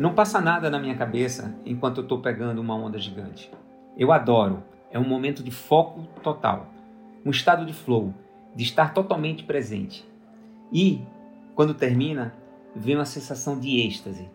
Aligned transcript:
Não 0.00 0.14
passa 0.14 0.40
nada 0.40 0.70
na 0.70 0.78
minha 0.78 0.96
cabeça 0.96 1.54
enquanto 1.62 1.98
eu 1.98 2.04
estou 2.04 2.22
pegando 2.22 2.58
uma 2.58 2.74
onda 2.74 2.98
gigante. 2.98 3.52
Eu 3.98 4.10
adoro, 4.10 4.62
é 4.90 4.98
um 4.98 5.06
momento 5.06 5.42
de 5.42 5.50
foco 5.50 6.08
total, 6.22 6.72
um 7.22 7.30
estado 7.30 7.66
de 7.66 7.74
flow, 7.74 8.14
de 8.56 8.64
estar 8.64 8.94
totalmente 8.94 9.44
presente. 9.44 10.08
E, 10.72 11.02
quando 11.54 11.74
termina, 11.74 12.34
vem 12.74 12.94
uma 12.94 13.04
sensação 13.04 13.60
de 13.60 13.78
êxtase. 13.78 14.30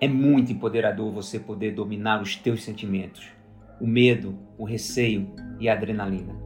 É 0.00 0.06
muito 0.06 0.52
empoderador 0.52 1.10
você 1.10 1.36
poder 1.36 1.74
dominar 1.74 2.22
os 2.22 2.36
teus 2.36 2.62
sentimentos, 2.62 3.26
o 3.80 3.88
medo, 3.88 4.38
o 4.56 4.62
receio 4.62 5.34
e 5.58 5.68
a 5.68 5.72
adrenalina. 5.72 6.41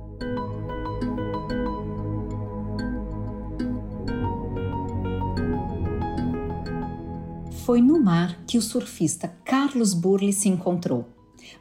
Foi 7.66 7.82
no 7.82 8.00
mar 8.00 8.38
que 8.46 8.56
o 8.56 8.62
surfista 8.62 9.29
Carlos 9.44 9.93
Burle 9.93 10.32
se 10.32 10.48
encontrou, 10.48 11.04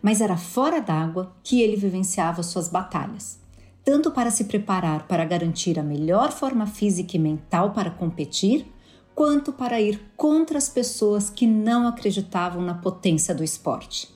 mas 0.01 0.21
era 0.21 0.37
fora 0.37 0.79
d'água 0.79 1.35
que 1.43 1.61
ele 1.61 1.75
vivenciava 1.75 2.41
suas 2.41 2.69
batalhas 2.69 3.43
tanto 3.85 4.09
para 4.09 4.31
se 4.31 4.45
preparar 4.45 5.07
para 5.07 5.23
garantir 5.23 5.79
a 5.79 5.83
melhor 5.83 6.31
forma 6.31 6.65
física 6.65 7.15
e 7.15 7.19
mental 7.19 7.71
para 7.71 7.91
competir, 7.91 8.65
quanto 9.13 9.53
para 9.53 9.79
ir 9.79 10.01
contra 10.17 10.57
as 10.57 10.67
pessoas 10.67 11.29
que 11.29 11.45
não 11.45 11.87
acreditavam 11.87 12.63
na 12.63 12.73
potência 12.73 13.33
do 13.33 13.43
esporte. 13.43 14.09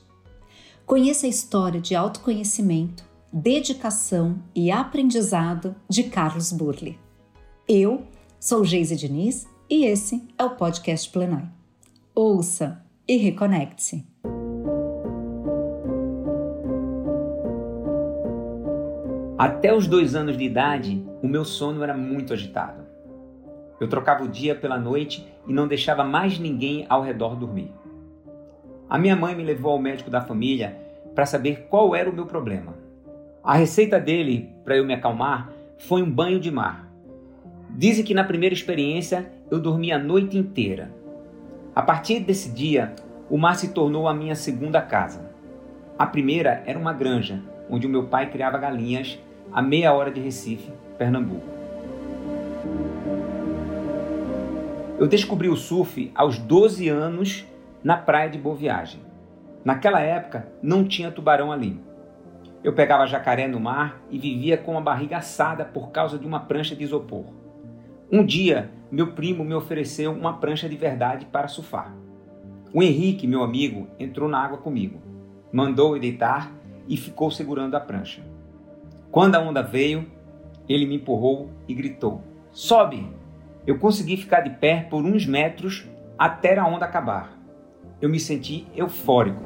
Conheça 0.84 1.26
a 1.26 1.30
história 1.30 1.80
de 1.80 1.94
autoconhecimento, 1.94 3.04
dedicação 3.32 4.42
e 4.52 4.72
aprendizado 4.72 5.76
de 5.88 6.02
Carlos 6.02 6.50
Burle. 6.50 6.98
Eu 7.68 8.02
sou 8.40 8.64
Geise 8.64 8.96
Diniz 8.96 9.46
e 9.70 9.84
esse 9.84 10.20
é 10.36 10.44
o 10.44 10.56
podcast 10.56 11.08
Plenai. 11.10 11.59
Ouça 12.22 12.84
e 13.08 13.16
reconecte-se. 13.16 14.06
Até 19.38 19.74
os 19.74 19.86
dois 19.86 20.14
anos 20.14 20.36
de 20.36 20.44
idade, 20.44 21.02
o 21.22 21.26
meu 21.26 21.46
sono 21.46 21.82
era 21.82 21.96
muito 21.96 22.34
agitado. 22.34 22.84
Eu 23.80 23.88
trocava 23.88 24.22
o 24.22 24.28
dia 24.28 24.54
pela 24.54 24.78
noite 24.78 25.26
e 25.48 25.52
não 25.54 25.66
deixava 25.66 26.04
mais 26.04 26.38
ninguém 26.38 26.84
ao 26.90 27.00
redor 27.00 27.36
dormir. 27.36 27.72
A 28.86 28.98
minha 28.98 29.16
mãe 29.16 29.34
me 29.34 29.42
levou 29.42 29.72
ao 29.72 29.78
médico 29.78 30.10
da 30.10 30.20
família 30.20 30.76
para 31.14 31.24
saber 31.24 31.68
qual 31.70 31.94
era 31.94 32.10
o 32.10 32.12
meu 32.12 32.26
problema. 32.26 32.74
A 33.42 33.54
receita 33.54 33.98
dele 33.98 34.50
para 34.62 34.76
eu 34.76 34.84
me 34.84 34.92
acalmar 34.92 35.50
foi 35.78 36.02
um 36.02 36.10
banho 36.10 36.38
de 36.38 36.50
mar. 36.50 36.86
Dizem 37.70 38.04
que 38.04 38.12
na 38.12 38.24
primeira 38.24 38.54
experiência 38.54 39.32
eu 39.50 39.58
dormi 39.58 39.90
a 39.90 39.98
noite 39.98 40.36
inteira. 40.36 40.99
A 41.80 41.82
partir 41.82 42.20
desse 42.20 42.50
dia, 42.50 42.94
o 43.30 43.38
mar 43.38 43.54
se 43.56 43.68
tornou 43.72 44.06
a 44.06 44.12
minha 44.12 44.34
segunda 44.34 44.82
casa. 44.82 45.30
A 45.98 46.06
primeira 46.06 46.62
era 46.66 46.78
uma 46.78 46.92
granja, 46.92 47.40
onde 47.70 47.86
o 47.86 47.90
meu 47.90 48.04
pai 48.04 48.28
criava 48.28 48.58
galinhas 48.58 49.18
a 49.50 49.62
meia 49.62 49.90
hora 49.94 50.10
de 50.10 50.20
Recife, 50.20 50.70
Pernambuco. 50.98 51.48
Eu 54.98 55.08
descobri 55.08 55.48
o 55.48 55.56
surf 55.56 56.12
aos 56.14 56.38
12 56.38 56.86
anos 56.90 57.46
na 57.82 57.96
praia 57.96 58.28
de 58.28 58.36
Boa 58.36 58.56
Viagem. 58.56 59.00
Naquela 59.64 60.02
época 60.02 60.52
não 60.62 60.84
tinha 60.84 61.10
tubarão 61.10 61.50
ali. 61.50 61.80
Eu 62.62 62.74
pegava 62.74 63.06
jacaré 63.06 63.48
no 63.48 63.58
mar 63.58 64.02
e 64.10 64.18
vivia 64.18 64.58
com 64.58 64.76
a 64.76 64.82
barriga 64.82 65.16
assada 65.16 65.64
por 65.64 65.90
causa 65.92 66.18
de 66.18 66.26
uma 66.26 66.40
prancha 66.40 66.76
de 66.76 66.84
isopor. 66.84 67.39
Um 68.12 68.24
dia, 68.26 68.72
meu 68.90 69.12
primo 69.12 69.44
me 69.44 69.54
ofereceu 69.54 70.10
uma 70.10 70.32
prancha 70.32 70.68
de 70.68 70.76
verdade 70.76 71.26
para 71.26 71.46
surfar. 71.46 71.94
O 72.74 72.82
Henrique, 72.82 73.24
meu 73.24 73.40
amigo, 73.40 73.86
entrou 74.00 74.28
na 74.28 74.42
água 74.42 74.58
comigo, 74.58 75.00
mandou-me 75.52 76.00
deitar 76.00 76.52
e 76.88 76.96
ficou 76.96 77.30
segurando 77.30 77.76
a 77.76 77.80
prancha. 77.80 78.20
Quando 79.12 79.36
a 79.36 79.40
onda 79.40 79.62
veio, 79.62 80.10
ele 80.68 80.86
me 80.86 80.96
empurrou 80.96 81.50
e 81.68 81.74
gritou: 81.74 82.20
Sobe! 82.50 83.06
Eu 83.64 83.78
consegui 83.78 84.16
ficar 84.16 84.40
de 84.40 84.50
pé 84.50 84.88
por 84.90 85.04
uns 85.04 85.24
metros 85.24 85.86
até 86.18 86.58
a 86.58 86.66
onda 86.66 86.86
acabar. 86.86 87.38
Eu 88.00 88.08
me 88.08 88.18
senti 88.18 88.66
eufórico. 88.74 89.44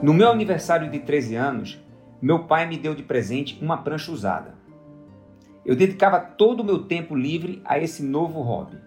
No 0.00 0.14
meu 0.14 0.30
aniversário 0.30 0.88
de 0.88 1.00
13 1.00 1.34
anos, 1.34 1.83
meu 2.24 2.44
pai 2.44 2.66
me 2.66 2.78
deu 2.78 2.94
de 2.94 3.02
presente 3.02 3.58
uma 3.60 3.76
prancha 3.76 4.10
usada. 4.10 4.54
Eu 5.62 5.76
dedicava 5.76 6.18
todo 6.18 6.60
o 6.60 6.64
meu 6.64 6.84
tempo 6.84 7.14
livre 7.14 7.60
a 7.66 7.78
esse 7.78 8.02
novo 8.02 8.40
hobby. 8.40 8.78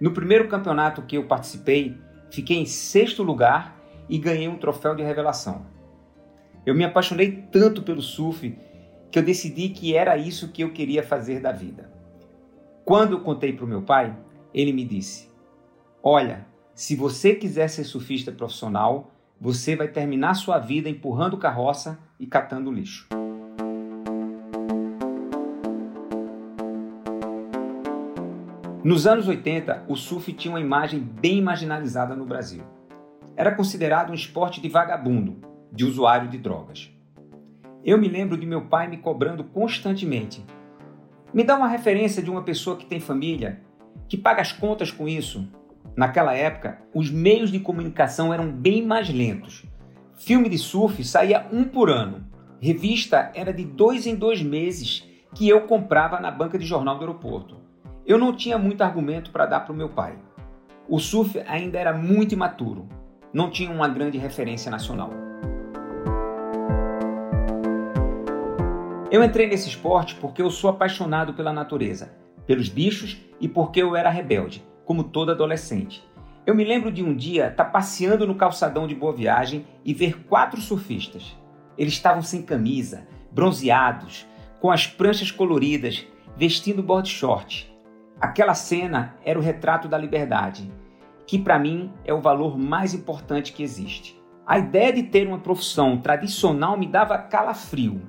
No 0.00 0.10
primeiro 0.10 0.48
campeonato 0.48 1.02
que 1.02 1.16
eu 1.16 1.28
participei, 1.28 1.96
fiquei 2.28 2.56
em 2.56 2.66
sexto 2.66 3.22
lugar 3.22 3.80
e 4.08 4.18
ganhei 4.18 4.48
um 4.48 4.58
troféu 4.58 4.96
de 4.96 5.02
revelação. 5.04 5.64
Eu 6.66 6.74
me 6.74 6.82
apaixonei 6.82 7.44
tanto 7.52 7.84
pelo 7.84 8.02
surf 8.02 8.58
que 9.12 9.18
eu 9.20 9.22
decidi 9.22 9.68
que 9.68 9.94
era 9.94 10.16
isso 10.16 10.48
que 10.48 10.64
eu 10.64 10.72
queria 10.72 11.04
fazer 11.04 11.38
da 11.38 11.52
vida. 11.52 11.88
Quando 12.84 13.12
eu 13.12 13.20
contei 13.20 13.52
para 13.52 13.64
o 13.64 13.68
meu 13.68 13.82
pai, 13.82 14.18
ele 14.52 14.72
me 14.72 14.84
disse: 14.84 15.30
Olha, 16.02 16.44
se 16.74 16.96
você 16.96 17.32
quiser 17.32 17.68
ser 17.68 17.84
surfista 17.84 18.32
profissional, 18.32 19.12
você 19.40 19.76
vai 19.76 19.86
terminar 19.86 20.34
sua 20.34 20.58
vida 20.58 20.88
empurrando 20.88 21.36
carroça 21.36 22.09
e 22.20 22.26
catando 22.26 22.70
lixo. 22.70 23.08
Nos 28.84 29.06
anos 29.06 29.26
80, 29.26 29.86
o 29.88 29.96
surf 29.96 30.32
tinha 30.34 30.52
uma 30.52 30.60
imagem 30.60 31.00
bem 31.00 31.42
marginalizada 31.42 32.14
no 32.14 32.24
Brasil 32.24 32.62
era 33.40 33.54
considerado 33.54 34.10
um 34.10 34.14
esporte 34.14 34.60
de 34.60 34.68
vagabundo, 34.68 35.38
de 35.72 35.86
usuário 35.86 36.28
de 36.28 36.36
drogas. 36.36 36.94
Eu 37.82 37.96
me 37.96 38.06
lembro 38.06 38.36
de 38.36 38.44
meu 38.44 38.66
pai 38.66 38.86
me 38.86 38.98
cobrando 38.98 39.42
constantemente. 39.42 40.44
Me 41.32 41.42
dá 41.42 41.56
uma 41.56 41.66
referência 41.66 42.22
de 42.22 42.30
uma 42.30 42.42
pessoa 42.42 42.76
que 42.76 42.84
tem 42.84 43.00
família, 43.00 43.62
que 44.06 44.18
paga 44.18 44.42
as 44.42 44.52
contas 44.52 44.90
com 44.90 45.08
isso. 45.08 45.48
Naquela 45.96 46.34
época, 46.34 46.82
os 46.94 47.10
meios 47.10 47.50
de 47.50 47.60
comunicação 47.60 48.30
eram 48.30 48.52
bem 48.52 48.84
mais 48.84 49.08
lentos. 49.08 49.64
Filme 50.20 50.48
de 50.48 50.58
surf 50.58 51.02
saía 51.02 51.46
um 51.52 51.64
por 51.64 51.90
ano. 51.90 52.24
Revista 52.60 53.32
era 53.34 53.52
de 53.52 53.64
dois 53.64 54.06
em 54.06 54.14
dois 54.14 54.42
meses 54.42 55.04
que 55.34 55.48
eu 55.48 55.62
comprava 55.62 56.20
na 56.20 56.30
banca 56.30 56.58
de 56.58 56.66
jornal 56.66 56.96
do 56.96 57.02
aeroporto. 57.02 57.56
Eu 58.06 58.18
não 58.18 58.34
tinha 58.34 58.58
muito 58.58 58.82
argumento 58.82 59.30
para 59.30 59.46
dar 59.46 59.60
para 59.60 59.72
o 59.72 59.76
meu 59.76 59.88
pai. 59.88 60.18
O 60.88 60.98
surf 60.98 61.40
ainda 61.46 61.78
era 61.78 61.92
muito 61.92 62.34
imaturo 62.34 62.88
não 63.32 63.48
tinha 63.48 63.70
uma 63.70 63.88
grande 63.88 64.18
referência 64.18 64.70
nacional. 64.70 65.10
Eu 69.10 69.24
entrei 69.24 69.46
nesse 69.48 69.68
esporte 69.68 70.16
porque 70.16 70.42
eu 70.42 70.50
sou 70.50 70.70
apaixonado 70.70 71.34
pela 71.34 71.52
natureza, 71.52 72.12
pelos 72.46 72.68
bichos 72.68 73.18
e 73.40 73.48
porque 73.48 73.82
eu 73.82 73.96
era 73.96 74.10
rebelde, 74.10 74.64
como 74.84 75.04
todo 75.04 75.30
adolescente. 75.30 76.04
Eu 76.50 76.54
me 76.56 76.64
lembro 76.64 76.90
de 76.90 77.00
um 77.00 77.14
dia 77.14 77.46
estar 77.46 77.64
tá 77.64 77.70
passeando 77.70 78.26
no 78.26 78.34
calçadão 78.34 78.84
de 78.84 78.92
Boa 78.92 79.12
Viagem 79.12 79.64
e 79.84 79.94
ver 79.94 80.24
quatro 80.24 80.60
surfistas. 80.60 81.38
Eles 81.78 81.92
estavam 81.92 82.22
sem 82.22 82.42
camisa, 82.42 83.06
bronzeados, 83.30 84.26
com 84.60 84.68
as 84.68 84.84
pranchas 84.84 85.30
coloridas, 85.30 86.04
vestindo 86.36 86.82
board 86.82 87.08
short. 87.08 87.72
Aquela 88.20 88.54
cena 88.54 89.14
era 89.24 89.38
o 89.38 89.42
retrato 89.42 89.86
da 89.86 89.96
liberdade 89.96 90.68
que 91.24 91.38
para 91.38 91.56
mim 91.56 91.92
é 92.04 92.12
o 92.12 92.20
valor 92.20 92.58
mais 92.58 92.94
importante 92.94 93.52
que 93.52 93.62
existe. 93.62 94.20
A 94.44 94.58
ideia 94.58 94.92
de 94.92 95.04
ter 95.04 95.28
uma 95.28 95.38
profissão 95.38 95.98
tradicional 95.98 96.76
me 96.76 96.88
dava 96.88 97.16
calafrio. 97.16 98.02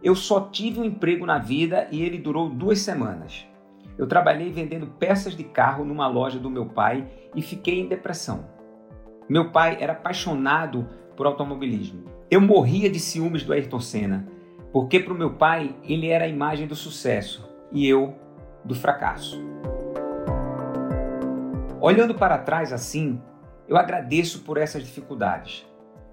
Eu 0.00 0.14
só 0.14 0.38
tive 0.38 0.78
um 0.78 0.84
emprego 0.84 1.26
na 1.26 1.38
vida 1.40 1.88
e 1.90 2.00
ele 2.00 2.18
durou 2.18 2.48
duas 2.48 2.78
semanas. 2.78 3.44
Eu 3.98 4.06
trabalhei 4.06 4.50
vendendo 4.52 4.86
peças 4.86 5.34
de 5.34 5.44
carro 5.44 5.84
numa 5.84 6.06
loja 6.06 6.38
do 6.38 6.50
meu 6.50 6.66
pai 6.66 7.08
e 7.34 7.40
fiquei 7.40 7.80
em 7.80 7.88
depressão. 7.88 8.46
Meu 9.28 9.50
pai 9.50 9.78
era 9.80 9.94
apaixonado 9.94 10.88
por 11.16 11.26
automobilismo. 11.26 12.04
Eu 12.30 12.40
morria 12.40 12.90
de 12.90 13.00
ciúmes 13.00 13.42
do 13.42 13.52
Ayrton 13.52 13.80
Senna, 13.80 14.26
porque 14.72 15.00
para 15.00 15.12
o 15.12 15.16
meu 15.16 15.34
pai 15.34 15.74
ele 15.82 16.08
era 16.08 16.24
a 16.24 16.28
imagem 16.28 16.66
do 16.66 16.76
sucesso 16.76 17.48
e 17.72 17.88
eu 17.88 18.14
do 18.64 18.74
fracasso. 18.74 19.42
Olhando 21.80 22.14
para 22.14 22.38
trás 22.38 22.72
assim, 22.72 23.20
eu 23.68 23.76
agradeço 23.76 24.40
por 24.40 24.58
essas 24.58 24.82
dificuldades. 24.82 25.64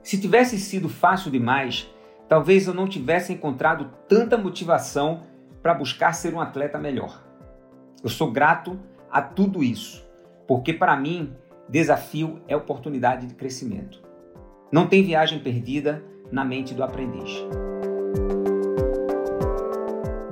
Se 0.01 0.19
tivesse 0.19 0.57
sido 0.57 0.87
fácil 0.87 1.31
demais, 1.31 1.89
talvez 2.27 2.67
eu 2.67 2.73
não 2.73 2.87
tivesse 2.87 3.33
encontrado 3.33 3.91
tanta 4.07 4.37
motivação 4.37 5.21
para 5.61 5.73
buscar 5.73 6.13
ser 6.13 6.33
um 6.33 6.41
atleta 6.41 6.77
melhor. 6.77 7.23
Eu 8.03 8.09
sou 8.09 8.29
grato 8.29 8.77
a 9.09 9.21
tudo 9.21 9.63
isso, 9.63 10.05
porque 10.45 10.73
para 10.73 10.93
mim, 10.97 11.33
desafio 11.69 12.41
é 12.49 12.55
oportunidade 12.55 13.25
de 13.25 13.33
crescimento. 13.33 14.03
Não 14.69 14.87
tem 14.87 15.05
viagem 15.05 15.39
perdida 15.39 16.03
na 16.29 16.43
mente 16.43 16.73
do 16.73 16.83
aprendiz. 16.83 17.31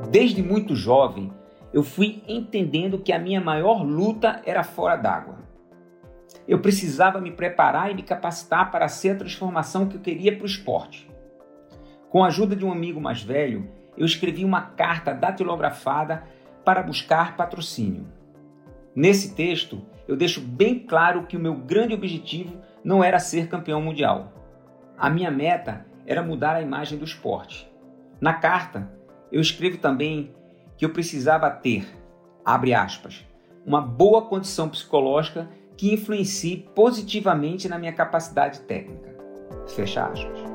Desde 0.10 0.44
muito 0.44 0.76
jovem, 0.76 1.32
eu 1.72 1.82
fui 1.82 2.22
entendendo 2.28 3.00
que 3.00 3.14
a 3.14 3.20
minha 3.20 3.40
maior 3.40 3.84
luta 3.86 4.42
era 4.46 4.64
fora 4.64 4.98
d'água. 4.98 5.38
Eu 6.46 6.60
precisava 6.60 7.22
me 7.22 7.32
preparar 7.32 7.90
e 7.90 7.96
me 7.96 8.04
capacitar 8.04 8.70
para 8.70 8.90
ser 8.90 9.12
a 9.12 9.20
transformação 9.20 9.88
que 9.88 9.96
eu 9.96 10.02
queria 10.02 10.36
para 10.36 10.44
o 10.44 10.46
esporte. 10.46 11.10
Com 12.10 12.22
a 12.22 12.28
ajuda 12.28 12.54
de 12.54 12.66
um 12.66 12.72
amigo 12.74 13.00
mais 13.00 13.24
velho, 13.24 13.70
eu 13.98 14.06
escrevi 14.06 14.44
uma 14.44 14.62
carta 14.62 15.14
datilografada 15.14 16.24
para 16.64 16.84
buscar 16.84 17.36
patrocínio. 17.36 18.08
Nesse 18.96 19.34
texto, 19.36 19.82
eu 20.08 20.16
deixo 20.16 20.42
bem 20.42 20.80
claro 20.80 21.26
que 21.26 21.38
o 21.38 21.40
meu 21.40 21.56
grande 21.56 21.94
objetivo 21.94 22.62
não 22.84 23.04
era 23.04 23.20
ser 23.20 23.48
campeão 23.48 23.82
mundial. 23.82 24.34
A 24.98 25.10
minha 25.10 25.32
meta 25.32 25.86
era 26.06 26.22
mudar 26.22 26.56
a 26.56 26.62
imagem 26.62 26.98
do 26.98 27.06
esporte. 27.06 27.72
Na 28.20 28.34
carta, 28.34 28.92
eu 29.32 29.40
escrevo 29.40 29.78
também 29.78 30.36
que 30.78 30.84
eu 30.84 30.90
precisava 30.90 31.50
ter, 31.50 31.88
abre 32.44 32.74
aspas, 32.74 33.26
uma 33.66 33.82
boa 33.82 34.24
condição 34.24 34.68
psicológica 34.68 35.50
que 35.78 35.94
influencie 35.94 36.70
positivamente 36.76 37.70
na 37.70 37.80
minha 37.80 37.94
capacidade 37.94 38.60
técnica. 38.62 39.16
Fecha 39.68 40.06
aspas. 40.06 40.51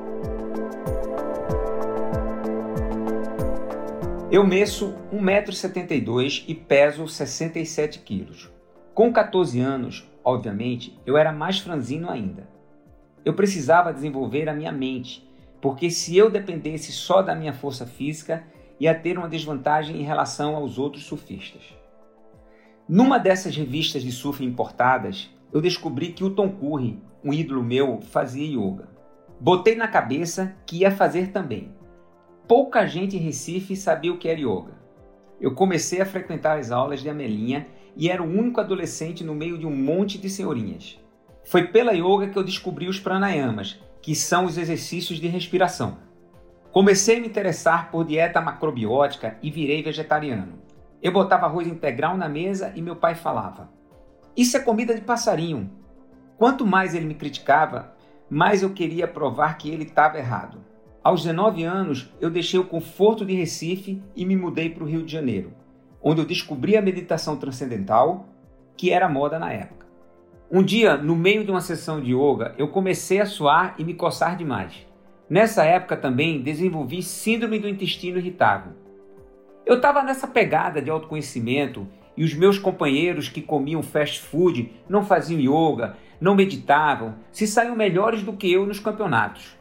Eu 4.29 4.45
meço 4.45 4.93
1,72m 5.13 6.43
e 6.49 6.53
peso 6.53 7.07
67 7.07 7.99
kg. 7.99 8.49
Com 8.93 9.13
14 9.13 9.57
anos, 9.61 10.05
obviamente, 10.21 10.99
eu 11.05 11.15
era 11.15 11.31
mais 11.31 11.59
franzino 11.59 12.09
ainda. 12.09 12.49
Eu 13.23 13.33
precisava 13.35 13.93
desenvolver 13.93 14.49
a 14.49 14.53
minha 14.53 14.71
mente, 14.71 15.25
porque 15.61 15.89
se 15.89 16.17
eu 16.17 16.29
dependesse 16.29 16.91
só 16.91 17.21
da 17.21 17.33
minha 17.33 17.53
força 17.53 17.85
física, 17.85 18.43
ia 18.77 18.93
ter 18.93 19.17
uma 19.17 19.29
desvantagem 19.29 20.01
em 20.01 20.03
relação 20.03 20.57
aos 20.57 20.77
outros 20.77 21.05
surfistas. 21.05 21.61
Numa 22.85 23.17
dessas 23.17 23.55
revistas 23.55 24.03
de 24.03 24.11
surf 24.11 24.43
importadas, 24.43 25.29
eu 25.53 25.61
descobri 25.61 26.11
que 26.11 26.25
o 26.25 26.31
Tom 26.31 26.49
Curry, 26.49 27.01
um 27.23 27.33
ídolo 27.33 27.63
meu, 27.63 28.01
fazia 28.01 28.45
yoga. 28.45 28.89
Botei 29.39 29.75
na 29.75 29.87
cabeça 29.87 30.53
que 30.65 30.79
ia 30.79 30.91
fazer 30.91 31.31
também. 31.31 31.76
Pouca 32.47 32.87
gente 32.87 33.17
em 33.17 33.19
Recife 33.19 33.75
sabia 33.75 34.13
o 34.13 34.17
que 34.17 34.29
era 34.29 34.39
yoga. 34.39 34.71
Eu 35.39 35.53
comecei 35.53 35.99
a 35.99 36.05
frequentar 36.05 36.57
as 36.57 36.71
aulas 36.71 37.01
de 37.01 37.09
Amelinha 37.09 37.67
e 37.93 38.09
era 38.09 38.23
o 38.23 38.25
único 38.25 38.61
adolescente 38.61 39.21
no 39.21 39.35
meio 39.35 39.57
de 39.57 39.67
um 39.67 39.75
monte 39.75 40.17
de 40.17 40.29
senhorinhas. 40.29 40.97
Foi 41.43 41.67
pela 41.67 41.91
yoga 41.91 42.29
que 42.29 42.37
eu 42.37 42.43
descobri 42.43 42.87
os 42.87 43.01
pranayamas, 43.01 43.83
que 44.01 44.15
são 44.15 44.45
os 44.45 44.57
exercícios 44.57 45.19
de 45.19 45.27
respiração. 45.27 45.97
Comecei 46.71 47.17
a 47.17 47.19
me 47.19 47.27
interessar 47.27 47.91
por 47.91 48.05
dieta 48.05 48.39
macrobiótica 48.39 49.37
e 49.41 49.51
virei 49.51 49.83
vegetariano. 49.83 50.53
Eu 51.03 51.11
botava 51.11 51.47
arroz 51.47 51.67
integral 51.67 52.15
na 52.15 52.29
mesa 52.29 52.71
e 52.75 52.81
meu 52.81 52.95
pai 52.95 53.13
falava: 53.13 53.69
Isso 54.37 54.55
é 54.55 54.61
comida 54.61 54.95
de 54.95 55.01
passarinho. 55.01 55.69
Quanto 56.37 56.65
mais 56.65 56.95
ele 56.95 57.05
me 57.05 57.15
criticava, 57.15 57.93
mais 58.29 58.63
eu 58.63 58.69
queria 58.69 59.07
provar 59.07 59.57
que 59.57 59.69
ele 59.69 59.83
estava 59.83 60.17
errado. 60.17 60.59
Aos 61.07 61.23
19 61.23 61.63
anos, 61.63 62.11
eu 62.19 62.29
deixei 62.29 62.59
o 62.59 62.65
conforto 62.65 63.25
de 63.25 63.33
Recife 63.33 64.03
e 64.13 64.25
me 64.25 64.35
mudei 64.35 64.69
para 64.69 64.83
o 64.83 64.85
Rio 64.85 65.03
de 65.03 65.09
Janeiro, 65.13 65.53
onde 66.03 66.19
eu 66.19 66.25
descobri 66.25 66.75
a 66.75 66.81
meditação 66.81 67.37
transcendental, 67.37 68.27
que 68.75 68.91
era 68.91 69.07
moda 69.07 69.39
na 69.39 69.53
época. 69.53 69.85
Um 70.51 70.61
dia, 70.61 70.97
no 70.97 71.15
meio 71.15 71.45
de 71.45 71.49
uma 71.49 71.61
sessão 71.61 72.01
de 72.01 72.13
yoga, 72.13 72.53
eu 72.57 72.67
comecei 72.67 73.21
a 73.21 73.25
suar 73.25 73.75
e 73.79 73.85
me 73.85 73.93
coçar 73.93 74.35
demais. 74.35 74.85
Nessa 75.29 75.63
época 75.63 75.95
também 75.95 76.41
desenvolvi 76.41 77.01
síndrome 77.01 77.57
do 77.57 77.69
intestino 77.69 78.17
irritável 78.17 78.73
eu 79.67 79.75
estava 79.75 80.01
nessa 80.01 80.25
pegada 80.25 80.81
de 80.81 80.89
autoconhecimento 80.89 81.85
e 82.15 82.23
os 82.23 82.33
meus 82.33 82.57
companheiros 82.57 83.27
que 83.27 83.41
comiam 83.41 83.83
fast 83.83 84.21
food 84.21 84.71
não 84.87 85.03
faziam 85.03 85.41
yoga, 85.41 85.97
não 86.21 86.35
meditavam, 86.35 87.15
se 87.33 87.45
saíam 87.45 87.75
melhores 87.75 88.23
do 88.23 88.31
que 88.31 88.49
eu 88.49 88.65
nos 88.65 88.79
campeonatos. 88.79 89.56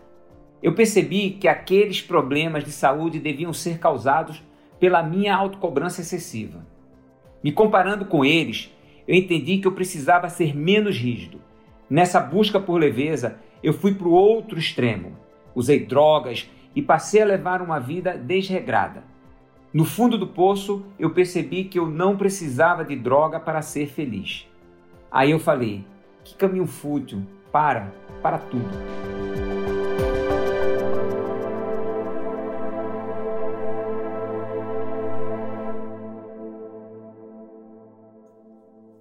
Eu 0.63 0.75
percebi 0.75 1.31
que 1.31 1.49
aqueles 1.49 2.01
problemas 2.01 2.65
de 2.65 2.73
saúde 2.73 3.19
deviam 3.19 3.53
ser 3.53 3.79
causados 3.79 4.43
pela 4.81 5.03
minha 5.03 5.35
autocobrança 5.35 6.01
excessiva. 6.01 6.67
Me 7.43 7.53
comparando 7.53 8.05
com 8.05 8.25
eles, 8.25 8.75
eu 9.07 9.15
entendi 9.15 9.59
que 9.59 9.67
eu 9.67 9.73
precisava 9.73 10.29
ser 10.29 10.57
menos 10.57 10.97
rígido. 10.97 11.41
Nessa 11.89 12.21
busca 12.21 12.59
por 12.59 12.81
leveza, 12.81 13.39
eu 13.63 13.73
fui 13.73 13.95
para 13.95 14.09
o 14.09 14.13
outro 14.13 14.59
extremo. 14.59 15.17
Usei 15.55 15.85
drogas 15.85 16.51
e 16.75 16.83
passei 16.83 17.23
a 17.23 17.27
levar 17.27 17.63
uma 17.63 17.79
vida 17.79 18.17
desregrada. 18.17 19.05
No 19.73 19.85
fundo 19.85 20.19
do 20.19 20.27
poço, 20.27 20.85
eu 20.99 21.11
percebi 21.11 21.65
que 21.65 21.79
eu 21.79 21.87
não 21.87 22.17
precisava 22.17 22.85
de 22.85 22.97
droga 22.97 23.39
para 23.39 23.63
ser 23.63 23.89
feliz. 23.89 24.47
Aí 25.11 25.31
eu 25.31 25.39
falei: 25.39 25.85
que 26.25 26.35
caminho 26.35 26.67
fútil, 26.67 27.23
para, 27.53 27.93
para 28.23 28.39
tudo. 28.39 29.16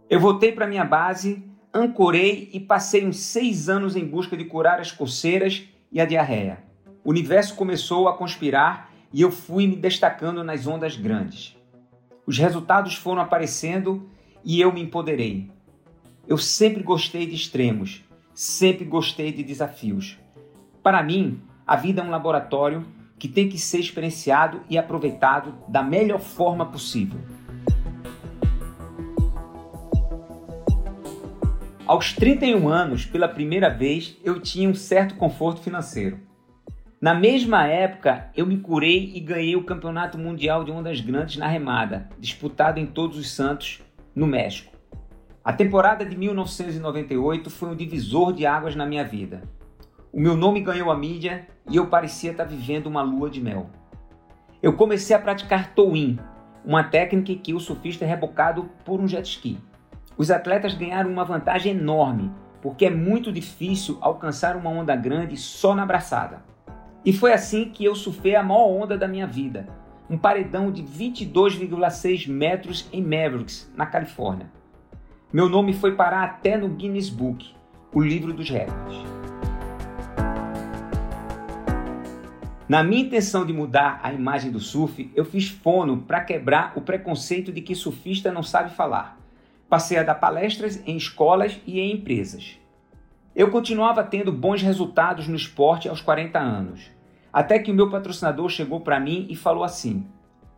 Eu 0.08 0.20
voltei 0.20 0.52
para 0.52 0.68
minha 0.68 0.86
base, 0.86 1.44
ancorei 1.74 2.50
e 2.54 2.60
passei 2.60 3.06
uns 3.06 3.18
seis 3.18 3.68
anos 3.68 3.96
em 3.96 4.06
busca 4.06 4.38
de 4.38 4.46
curar 4.46 4.80
as 4.80 4.92
coceiras 4.92 5.64
e 5.92 6.00
a 6.00 6.06
diarreia. 6.06 6.64
O 7.04 7.10
universo 7.10 7.56
começou 7.56 8.08
a 8.08 8.16
conspirar 8.16 8.92
e 9.12 9.22
eu 9.22 9.32
fui 9.32 9.66
me 9.66 9.76
destacando 9.76 10.44
nas 10.44 10.68
ondas 10.68 10.96
grandes. 10.96 11.58
Os 12.26 12.38
resultados 12.38 12.96
foram 12.96 13.22
aparecendo 13.22 14.08
e 14.44 14.62
eu 14.62 14.72
me 14.72 14.82
empoderei. 14.82 15.50
Eu 16.28 16.38
sempre 16.38 16.84
gostei 16.84 17.26
de 17.26 17.34
extremos, 17.34 18.04
sempre 18.34 18.86
gostei 18.86 19.32
de 19.32 19.44
desafios. 19.44 20.20
Para 20.84 21.02
mim, 21.02 21.42
a 21.66 21.76
vida 21.76 22.02
é 22.02 22.06
um 22.06 22.12
laboratório 22.12 22.86
que 23.18 23.28
tem 23.28 23.50
que 23.50 23.58
ser 23.58 23.80
experienciado 23.80 24.62
e 24.70 24.78
aproveitado 24.78 25.56
da 25.68 25.82
melhor 25.82 26.20
forma 26.20 26.66
possível. 26.66 27.20
Aos 31.88 32.14
31 32.14 32.68
anos, 32.68 33.06
pela 33.06 33.28
primeira 33.28 33.70
vez, 33.70 34.18
eu 34.24 34.40
tinha 34.40 34.68
um 34.68 34.74
certo 34.74 35.14
conforto 35.14 35.62
financeiro. 35.62 36.20
Na 37.00 37.14
mesma 37.14 37.68
época, 37.68 38.32
eu 38.36 38.48
me 38.48 38.58
curei 38.58 39.12
e 39.14 39.20
ganhei 39.20 39.56
o 39.56 39.64
Campeonato 39.64 40.18
Mundial 40.18 40.64
de 40.64 40.72
Ondas 40.72 41.00
Grandes 41.00 41.38
na 41.38 41.48
remada, 41.48 42.10
disputado 42.18 42.80
em 42.80 42.88
Todos 42.88 43.20
os 43.20 43.32
Santos, 43.32 43.84
no 44.16 44.26
México. 44.26 44.76
A 45.44 45.54
temporada 45.54 46.04
de 46.04 46.18
1998 46.18 47.52
foi 47.52 47.70
um 47.70 47.76
divisor 47.76 48.34
de 48.34 48.48
águas 48.48 48.76
na 48.76 48.88
minha 48.88 49.04
vida. 49.04 49.44
O 50.12 50.20
meu 50.20 50.36
nome 50.36 50.62
ganhou 50.62 50.90
a 50.90 50.98
mídia 50.98 51.48
e 51.70 51.76
eu 51.76 51.86
parecia 51.86 52.32
estar 52.32 52.46
vivendo 52.46 52.88
uma 52.88 53.04
lua 53.04 53.30
de 53.30 53.40
mel. 53.40 53.70
Eu 54.60 54.74
comecei 54.74 55.16
a 55.16 55.20
praticar 55.20 55.76
towing, 55.76 56.18
uma 56.66 56.84
técnica 56.84 57.36
que 57.36 57.54
o 57.54 57.60
surfista 57.60 58.06
é 58.06 58.08
rebocado 58.08 58.72
por 58.84 59.00
um 59.00 59.08
jet 59.08 59.30
ski. 59.30 59.60
Os 60.18 60.32
atletas 60.32 60.74
ganharam 60.74 61.12
uma 61.12 61.26
vantagem 61.26 61.74
enorme, 61.74 62.32
porque 62.62 62.86
é 62.86 62.90
muito 62.90 63.34
difícil 63.34 63.98
alcançar 64.00 64.56
uma 64.56 64.70
onda 64.70 64.96
grande 64.96 65.36
só 65.36 65.76
na 65.76 65.86
braçada. 65.86 66.42
E 67.04 67.12
foi 67.12 67.34
assim 67.34 67.70
que 67.70 67.84
eu 67.84 67.94
surfei 67.94 68.34
a 68.34 68.42
maior 68.42 68.70
onda 68.70 68.98
da 68.98 69.10
minha 69.10 69.28
vida, 69.28 69.68
um 70.10 70.18
paredão 70.18 70.72
de 70.72 70.82
22,6 70.82 72.30
metros 72.30 72.88
em 72.94 73.02
Mavericks, 73.02 73.70
na 73.76 73.86
Califórnia. 73.86 74.50
Meu 75.34 75.50
nome 75.50 75.74
foi 75.74 75.96
parar 75.96 76.24
até 76.24 76.56
no 76.56 76.70
Guinness 76.70 77.10
Book, 77.10 77.54
o 77.94 78.02
livro 78.02 78.32
dos 78.32 78.50
recordes. 78.50 78.98
Na 82.70 82.82
minha 82.84 83.04
intenção 83.04 83.46
de 83.46 83.52
mudar 83.52 84.00
a 84.02 84.14
imagem 84.14 84.50
do 84.50 84.62
surf, 84.62 85.12
eu 85.14 85.26
fiz 85.26 85.50
fono 85.50 85.98
para 86.04 86.24
quebrar 86.24 86.72
o 86.76 86.82
preconceito 86.82 87.52
de 87.52 87.62
que 87.62 87.76
surfista 87.76 88.32
não 88.32 88.42
sabe 88.42 88.74
falar. 88.74 89.25
Passei 89.68 89.98
a 89.98 90.04
dar 90.04 90.16
palestras 90.16 90.82
em 90.86 90.96
escolas 90.96 91.60
e 91.66 91.80
em 91.80 91.94
empresas. 91.94 92.60
Eu 93.36 93.50
continuava 93.50 94.04
tendo 94.04 94.32
bons 94.32 94.62
resultados 94.62 95.28
no 95.28 95.36
esporte 95.36 95.90
aos 95.90 96.02
40 96.02 96.40
anos. 96.40 96.92
Até 97.34 97.60
que 97.60 97.72
o 97.72 97.74
meu 97.74 97.90
patrocinador 97.90 98.48
chegou 98.50 98.80
para 98.80 99.00
mim 99.00 99.26
e 99.30 99.36
falou 99.36 99.64
assim: 99.64 100.08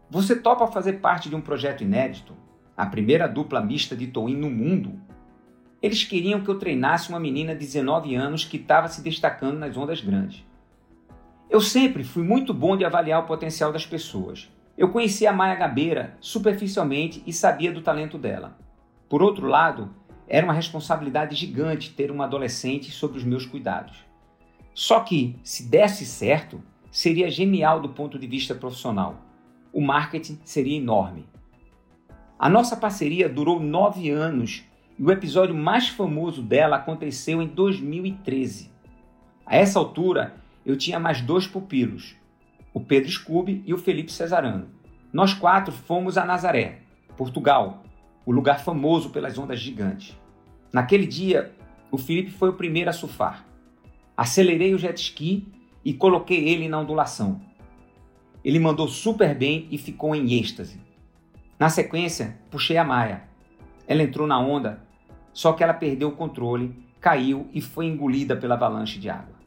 Você 0.09 0.35
topa 0.35 0.67
fazer 0.67 0.93
parte 0.93 1.29
de 1.29 1.35
um 1.35 1.41
projeto 1.41 1.83
inédito? 1.83 2.33
A 2.75 2.85
primeira 2.85 3.27
dupla 3.27 3.61
mista 3.61 3.95
de 3.95 4.07
Toin 4.07 4.35
no 4.35 4.51
mundo? 4.51 4.99
Eles 5.81 6.03
queriam 6.03 6.41
que 6.41 6.49
eu 6.49 6.59
treinasse 6.59 7.09
uma 7.09 7.19
menina 7.19 7.53
de 7.53 7.59
19 7.61 8.13
anos 8.13 8.43
que 8.43 8.57
estava 8.57 8.87
se 8.87 9.01
destacando 9.01 9.57
nas 9.57 9.75
ondas 9.77 10.01
grandes. 10.01 10.45
Eu 11.49 11.61
sempre 11.61 12.03
fui 12.03 12.23
muito 12.23 12.53
bom 12.53 12.75
de 12.75 12.83
avaliar 12.83 13.23
o 13.23 13.25
potencial 13.25 13.71
das 13.71 13.85
pessoas. 13.85 14.51
Eu 14.77 14.89
conhecia 14.89 15.29
a 15.29 15.33
Maia 15.33 15.55
Gabeira 15.55 16.17
superficialmente 16.19 17.23
e 17.25 17.31
sabia 17.31 17.71
do 17.71 17.81
talento 17.81 18.17
dela. 18.17 18.66
Por 19.09 19.21
outro 19.21 19.47
lado, 19.47 19.89
era 20.27 20.45
uma 20.45 20.53
responsabilidade 20.53 21.35
gigante 21.35 21.93
ter 21.93 22.11
uma 22.11 22.25
adolescente 22.25 22.91
sob 22.91 23.17
os 23.17 23.23
meus 23.23 23.45
cuidados. 23.45 24.05
Só 24.73 24.99
que, 24.99 25.39
se 25.43 25.63
desse 25.63 26.05
certo, 26.05 26.61
seria 26.91 27.29
genial 27.29 27.79
do 27.79 27.89
ponto 27.89 28.19
de 28.19 28.27
vista 28.27 28.53
profissional. 28.53 29.21
O 29.71 29.81
marketing 29.81 30.39
seria 30.43 30.77
enorme. 30.77 31.25
A 32.37 32.49
nossa 32.49 32.75
parceria 32.75 33.27
durou 33.27 33.59
nove 33.59 34.09
anos 34.09 34.63
e 34.99 35.03
o 35.03 35.11
episódio 35.11 35.55
mais 35.55 35.87
famoso 35.87 36.41
dela 36.41 36.75
aconteceu 36.75 37.41
em 37.41 37.47
2013. 37.47 38.71
A 39.45 39.55
essa 39.55 39.79
altura, 39.79 40.35
eu 40.65 40.77
tinha 40.77 40.99
mais 40.99 41.21
dois 41.21 41.47
pupilos, 41.47 42.15
o 42.73 42.79
Pedro 42.79 43.09
Scooby 43.09 43.63
e 43.65 43.73
o 43.73 43.77
Felipe 43.77 44.11
Cesarano. 44.11 44.67
Nós 45.13 45.33
quatro 45.33 45.73
fomos 45.73 46.17
a 46.17 46.25
Nazaré, 46.25 46.81
Portugal, 47.15 47.83
o 48.27 48.31
lugar 48.33 48.59
famoso 48.59 49.09
pelas 49.09 49.37
ondas 49.37 49.57
gigantes. 49.57 50.13
Naquele 50.73 51.07
dia, 51.07 51.55
o 51.89 51.97
Felipe 51.97 52.29
foi 52.29 52.49
o 52.49 52.53
primeiro 52.55 52.89
a 52.89 52.93
surfar. 52.93 53.45
Acelerei 54.17 54.73
o 54.73 54.77
jet 54.77 55.01
ski 55.01 55.47
e 55.83 55.93
coloquei 55.93 56.49
ele 56.49 56.67
na 56.67 56.77
ondulação. 56.77 57.39
Ele 58.43 58.59
mandou 58.59 58.89
super 58.89 59.33
bem 59.33 59.65
e 59.71 59.77
ficou 59.77 60.13
em 60.13 60.33
êxtase. 60.33 60.77
Na 61.57 61.69
sequência, 61.69 62.37
puxei 62.51 62.75
a 62.75 62.83
Maia. 62.83 63.23
Ela 63.87 64.03
entrou 64.03 64.27
na 64.27 64.37
onda, 64.37 64.83
só 65.31 65.53
que 65.53 65.63
ela 65.63 65.73
perdeu 65.73 66.09
o 66.09 66.15
controle, 66.17 66.75
caiu 66.99 67.47
e 67.53 67.61
foi 67.61 67.85
engolida 67.85 68.35
pela 68.35 68.55
avalanche 68.55 68.99
de 68.99 69.09
água. 69.09 69.37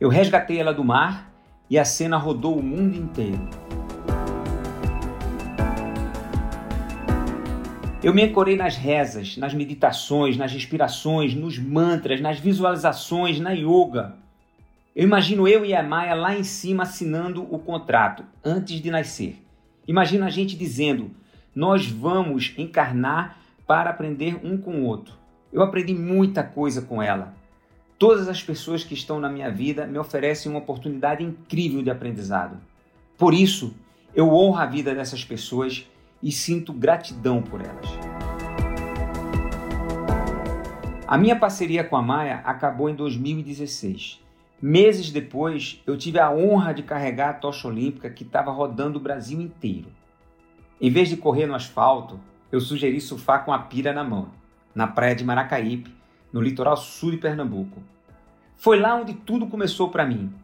Eu 0.00 0.08
resgatei 0.08 0.58
ela 0.58 0.74
do 0.74 0.82
mar 0.82 1.32
e 1.70 1.78
a 1.78 1.84
cena 1.84 2.16
rodou 2.16 2.58
o 2.58 2.62
mundo 2.62 2.96
inteiro. 2.96 3.48
Eu 8.06 8.14
me 8.14 8.22
ancorei 8.22 8.54
nas 8.54 8.76
rezas, 8.76 9.36
nas 9.36 9.52
meditações, 9.52 10.36
nas 10.36 10.52
respirações, 10.52 11.34
nos 11.34 11.58
mantras, 11.58 12.20
nas 12.20 12.38
visualizações, 12.38 13.40
na 13.40 13.50
yoga. 13.50 14.14
Eu 14.94 15.02
imagino 15.02 15.48
eu 15.48 15.64
e 15.64 15.74
a 15.74 15.82
Maia 15.82 16.14
lá 16.14 16.32
em 16.32 16.44
cima 16.44 16.84
assinando 16.84 17.42
o 17.52 17.58
contrato 17.58 18.22
antes 18.44 18.80
de 18.80 18.92
nascer. 18.92 19.42
Imagino 19.88 20.24
a 20.24 20.30
gente 20.30 20.56
dizendo: 20.56 21.10
Nós 21.52 21.90
vamos 21.90 22.54
encarnar 22.56 23.40
para 23.66 23.90
aprender 23.90 24.38
um 24.40 24.56
com 24.56 24.82
o 24.82 24.84
outro. 24.84 25.14
Eu 25.52 25.60
aprendi 25.60 25.92
muita 25.92 26.44
coisa 26.44 26.82
com 26.82 27.02
ela. 27.02 27.34
Todas 27.98 28.28
as 28.28 28.40
pessoas 28.40 28.84
que 28.84 28.94
estão 28.94 29.18
na 29.18 29.28
minha 29.28 29.50
vida 29.50 29.84
me 29.84 29.98
oferecem 29.98 30.48
uma 30.48 30.60
oportunidade 30.60 31.24
incrível 31.24 31.82
de 31.82 31.90
aprendizado. 31.90 32.56
Por 33.18 33.34
isso, 33.34 33.74
eu 34.14 34.32
honro 34.32 34.58
a 34.58 34.66
vida 34.66 34.94
dessas 34.94 35.24
pessoas 35.24 35.88
e 36.26 36.32
sinto 36.32 36.72
gratidão 36.72 37.40
por 37.40 37.60
elas. 37.60 37.88
A 41.06 41.16
minha 41.16 41.36
parceria 41.36 41.84
com 41.84 41.94
a 41.94 42.02
Maia 42.02 42.42
acabou 42.44 42.90
em 42.90 42.96
2016. 42.96 44.20
Meses 44.60 45.12
depois, 45.12 45.80
eu 45.86 45.96
tive 45.96 46.18
a 46.18 46.32
honra 46.32 46.74
de 46.74 46.82
carregar 46.82 47.30
a 47.30 47.34
tocha 47.34 47.68
olímpica 47.68 48.10
que 48.10 48.24
estava 48.24 48.50
rodando 48.50 48.98
o 48.98 49.00
Brasil 49.00 49.40
inteiro. 49.40 49.86
Em 50.80 50.90
vez 50.90 51.08
de 51.08 51.16
correr 51.16 51.46
no 51.46 51.54
asfalto, 51.54 52.18
eu 52.50 52.60
sugeri 52.60 53.00
surfar 53.00 53.44
com 53.44 53.52
a 53.52 53.60
pira 53.60 53.92
na 53.92 54.02
mão, 54.02 54.30
na 54.74 54.88
praia 54.88 55.14
de 55.14 55.22
Maracaípe, 55.22 55.94
no 56.32 56.40
litoral 56.40 56.76
sul 56.76 57.12
de 57.12 57.18
Pernambuco. 57.18 57.80
Foi 58.56 58.80
lá 58.80 58.96
onde 58.96 59.14
tudo 59.14 59.46
começou 59.46 59.90
para 59.90 60.04
mim. 60.04 60.34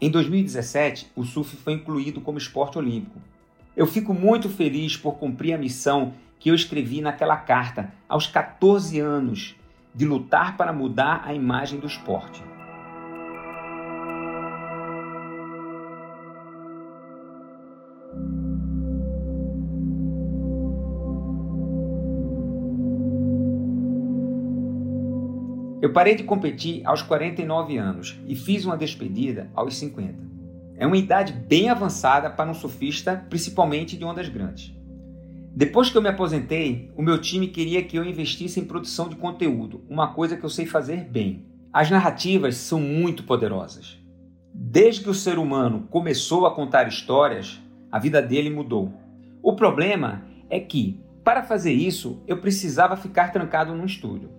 Em 0.00 0.08
2017, 0.08 1.10
o 1.16 1.24
surf 1.24 1.56
foi 1.56 1.72
incluído 1.72 2.20
como 2.20 2.38
esporte 2.38 2.78
olímpico. 2.78 3.20
Eu 3.74 3.86
fico 3.86 4.12
muito 4.12 4.50
feliz 4.50 4.98
por 4.98 5.14
cumprir 5.14 5.54
a 5.54 5.58
missão 5.58 6.12
que 6.38 6.50
eu 6.50 6.54
escrevi 6.54 7.00
naquela 7.00 7.36
carta 7.36 7.90
aos 8.06 8.26
14 8.26 9.00
anos 9.00 9.56
de 9.94 10.04
lutar 10.04 10.56
para 10.58 10.72
mudar 10.72 11.22
a 11.24 11.32
imagem 11.32 11.80
do 11.80 11.86
esporte. 11.86 12.42
Eu 25.80 25.92
parei 25.92 26.14
de 26.14 26.24
competir 26.24 26.82
aos 26.86 27.02
49 27.02 27.76
anos 27.76 28.20
e 28.26 28.36
fiz 28.36 28.64
uma 28.64 28.76
despedida 28.76 29.50
aos 29.54 29.74
50. 29.76 30.31
É 30.82 30.86
uma 30.86 30.96
idade 30.96 31.32
bem 31.32 31.70
avançada 31.70 32.28
para 32.28 32.50
um 32.50 32.54
surfista, 32.54 33.24
principalmente 33.30 33.96
de 33.96 34.04
ondas 34.04 34.28
grandes. 34.28 34.74
Depois 35.54 35.88
que 35.88 35.96
eu 35.96 36.02
me 36.02 36.08
aposentei, 36.08 36.90
o 36.96 37.02
meu 37.02 37.20
time 37.20 37.46
queria 37.46 37.84
que 37.84 37.96
eu 37.96 38.04
investisse 38.04 38.58
em 38.58 38.64
produção 38.64 39.08
de 39.08 39.14
conteúdo, 39.14 39.84
uma 39.88 40.12
coisa 40.12 40.36
que 40.36 40.42
eu 40.42 40.48
sei 40.50 40.66
fazer 40.66 41.04
bem. 41.04 41.46
As 41.72 41.88
narrativas 41.88 42.56
são 42.56 42.80
muito 42.80 43.22
poderosas. 43.22 43.96
Desde 44.52 45.02
que 45.02 45.08
o 45.08 45.14
ser 45.14 45.38
humano 45.38 45.86
começou 45.88 46.46
a 46.46 46.50
contar 46.52 46.88
histórias, 46.88 47.60
a 47.88 48.00
vida 48.00 48.20
dele 48.20 48.50
mudou. 48.50 48.92
O 49.40 49.54
problema 49.54 50.24
é 50.50 50.58
que, 50.58 51.00
para 51.22 51.44
fazer 51.44 51.72
isso, 51.72 52.20
eu 52.26 52.38
precisava 52.38 52.96
ficar 52.96 53.30
trancado 53.30 53.72
num 53.72 53.86
estúdio. 53.86 54.30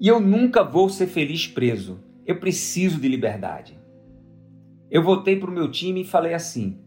E 0.00 0.06
eu 0.06 0.20
nunca 0.20 0.62
vou 0.62 0.88
ser 0.88 1.08
feliz 1.08 1.48
preso. 1.48 1.98
Eu 2.24 2.38
preciso 2.38 3.00
de 3.00 3.08
liberdade. 3.08 3.82
Eu 4.90 5.02
voltei 5.02 5.36
para 5.36 5.50
o 5.50 5.54
meu 5.54 5.70
time 5.70 6.02
e 6.02 6.04
falei 6.04 6.34
assim: 6.34 6.84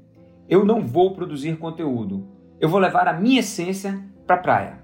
eu 0.50 0.64
não 0.64 0.82
vou 0.82 1.14
produzir 1.14 1.58
conteúdo. 1.58 2.26
Eu 2.60 2.70
vou 2.70 2.80
levar 2.80 3.06
a 3.08 3.14
minha 3.14 3.42
essência 3.42 4.02
para 4.26 4.38
a 4.38 4.40
praia. 4.40 4.80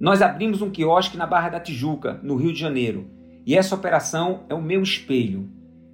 Nós 0.00 0.22
abrimos 0.22 0.62
um 0.62 0.70
quiosque 0.70 1.18
na 1.18 1.26
Barra 1.26 1.50
da 1.50 1.60
Tijuca, 1.60 2.18
no 2.22 2.36
Rio 2.36 2.52
de 2.52 2.58
Janeiro, 2.58 3.06
e 3.44 3.54
essa 3.54 3.74
operação 3.74 4.44
é 4.48 4.54
o 4.54 4.62
meu 4.62 4.82
espelho. 4.82 5.50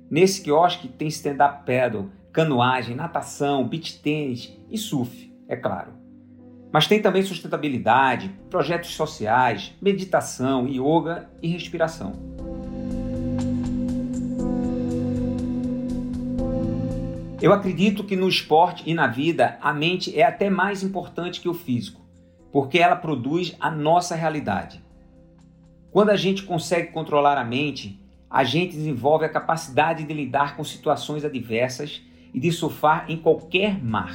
Nesse 0.08 0.40
quiosque 0.40 0.86
tem 0.88 1.08
stand-up 1.08 1.66
paddle, 1.66 2.10
canoagem, 2.32 2.94
natação, 2.94 3.66
beach 3.66 4.00
tênis 4.00 4.56
e 4.70 4.78
surf, 4.78 5.32
é 5.48 5.56
claro. 5.56 5.92
Mas 6.72 6.86
tem 6.86 7.02
também 7.02 7.22
sustentabilidade, 7.22 8.30
projetos 8.48 8.94
sociais, 8.94 9.74
meditação, 9.82 10.68
yoga 10.68 11.28
e 11.42 11.48
respiração. 11.48 12.12
Eu 17.42 17.54
acredito 17.54 18.04
que 18.04 18.16
no 18.16 18.28
esporte 18.28 18.82
e 18.84 18.92
na 18.92 19.06
vida 19.06 19.56
a 19.62 19.72
mente 19.72 20.18
é 20.18 20.22
até 20.22 20.50
mais 20.50 20.82
importante 20.82 21.40
que 21.40 21.48
o 21.48 21.54
físico, 21.54 22.02
porque 22.52 22.78
ela 22.78 22.94
produz 22.94 23.56
a 23.58 23.70
nossa 23.70 24.14
realidade. 24.14 24.84
Quando 25.90 26.10
a 26.10 26.16
gente 26.16 26.42
consegue 26.42 26.92
controlar 26.92 27.38
a 27.38 27.44
mente, 27.44 27.98
a 28.28 28.44
gente 28.44 28.76
desenvolve 28.76 29.24
a 29.24 29.28
capacidade 29.30 30.04
de 30.04 30.12
lidar 30.12 30.54
com 30.54 30.62
situações 30.62 31.24
adversas 31.24 32.02
e 32.34 32.38
de 32.38 32.52
surfar 32.52 33.06
em 33.08 33.16
qualquer 33.16 33.82
mar. 33.82 34.14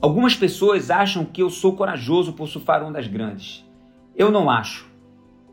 Algumas 0.00 0.36
pessoas 0.36 0.92
acham 0.92 1.24
que 1.24 1.42
eu 1.42 1.50
sou 1.50 1.74
corajoso 1.74 2.34
por 2.34 2.46
surfar 2.46 2.84
ondas 2.84 3.08
grandes. 3.08 3.64
Eu 4.16 4.30
não 4.30 4.48
acho. 4.48 4.89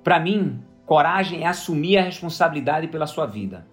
Para 0.07 0.21
mim, 0.21 0.61
coragem 0.85 1.43
é 1.43 1.47
assumir 1.47 1.97
a 1.97 2.01
responsabilidade 2.01 2.87
pela 2.87 3.05
sua 3.05 3.25
vida. 3.25 3.67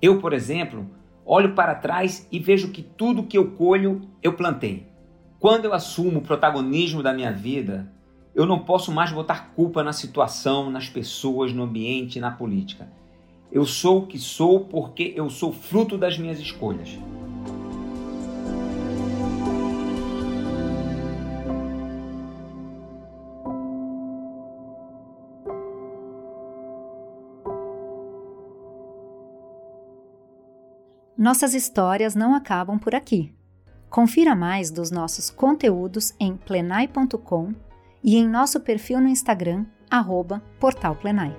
Eu, 0.00 0.20
por 0.20 0.32
exemplo, 0.32 0.88
olho 1.26 1.52
para 1.52 1.74
trás 1.74 2.28
e 2.30 2.38
vejo 2.38 2.70
que 2.70 2.80
tudo 2.80 3.24
que 3.24 3.36
eu 3.36 3.50
colho, 3.50 4.02
eu 4.22 4.34
plantei. 4.34 4.86
Quando 5.40 5.64
eu 5.64 5.74
assumo 5.74 6.20
o 6.20 6.22
protagonismo 6.22 7.02
da 7.02 7.12
minha 7.12 7.32
vida, 7.32 7.92
eu 8.36 8.46
não 8.46 8.60
posso 8.60 8.92
mais 8.92 9.10
botar 9.10 9.52
culpa 9.56 9.82
na 9.82 9.92
situação, 9.92 10.70
nas 10.70 10.88
pessoas, 10.88 11.52
no 11.52 11.64
ambiente, 11.64 12.20
na 12.20 12.30
política. 12.30 12.88
Eu 13.50 13.64
sou 13.64 14.04
o 14.04 14.06
que 14.06 14.16
sou 14.16 14.60
porque 14.60 15.12
eu 15.16 15.28
sou 15.28 15.52
fruto 15.52 15.98
das 15.98 16.16
minhas 16.16 16.38
escolhas. 16.38 16.96
Nossas 31.18 31.52
histórias 31.52 32.14
não 32.14 32.32
acabam 32.32 32.78
por 32.78 32.94
aqui. 32.94 33.34
Confira 33.90 34.36
mais 34.36 34.70
dos 34.70 34.92
nossos 34.92 35.30
conteúdos 35.30 36.14
em 36.20 36.36
plenai.com 36.36 37.52
e 38.04 38.16
em 38.16 38.28
nosso 38.28 38.60
perfil 38.60 39.00
no 39.00 39.08
Instagram, 39.08 39.66
arroba 39.90 40.40
Portal 40.60 40.94
Plenai. 40.94 41.36